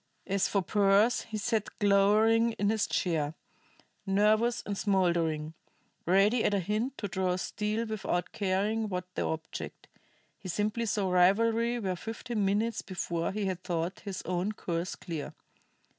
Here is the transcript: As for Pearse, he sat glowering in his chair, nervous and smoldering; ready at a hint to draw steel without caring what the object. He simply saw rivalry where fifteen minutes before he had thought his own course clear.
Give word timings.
As 0.25 0.47
for 0.47 0.63
Pearse, 0.63 1.21
he 1.29 1.37
sat 1.37 1.77
glowering 1.77 2.53
in 2.53 2.71
his 2.71 2.87
chair, 2.87 3.35
nervous 4.07 4.63
and 4.65 4.75
smoldering; 4.75 5.53
ready 6.07 6.43
at 6.43 6.55
a 6.55 6.59
hint 6.59 6.97
to 6.97 7.07
draw 7.07 7.35
steel 7.35 7.85
without 7.85 8.31
caring 8.31 8.89
what 8.89 9.13
the 9.13 9.21
object. 9.21 9.87
He 10.39 10.49
simply 10.49 10.87
saw 10.87 11.11
rivalry 11.11 11.77
where 11.77 11.95
fifteen 11.95 12.43
minutes 12.43 12.81
before 12.81 13.31
he 13.31 13.45
had 13.45 13.63
thought 13.63 13.99
his 13.99 14.23
own 14.23 14.53
course 14.53 14.95
clear. 14.95 15.35